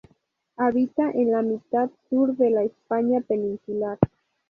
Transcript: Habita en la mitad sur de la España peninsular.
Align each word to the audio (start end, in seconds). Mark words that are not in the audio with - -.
Habita 0.57 1.11
en 1.11 1.31
la 1.31 1.43
mitad 1.43 1.91
sur 2.09 2.35
de 2.35 2.49
la 2.49 2.63
España 2.63 3.21
peninsular. 3.21 3.99